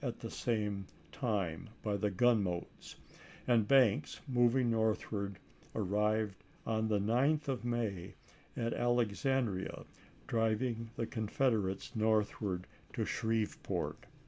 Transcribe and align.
at 0.03 0.21
the 0.21 0.31
same 0.31 0.87
time 1.11 1.69
by 1.83 1.95
the 1.97 2.09
gunboats, 2.09 2.95
and 3.47 3.67
Banks, 3.67 4.19
mov 4.27 4.59
ing 4.59 4.71
northward, 4.71 5.37
arrived 5.75 6.43
on 6.65 6.87
the 6.87 6.97
9th 6.97 7.47
of 7.47 7.63
May 7.63 8.15
at 8.57 8.73
Alex 8.73 9.25
andria, 9.27 9.85
driving 10.25 10.89
the 10.95 11.05
Confederates 11.05 11.95
northwestward 11.95 12.65
to 12.93 13.05
Shreveport. 13.05 14.07